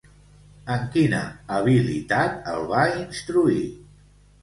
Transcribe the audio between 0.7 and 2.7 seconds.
En quina habilitat el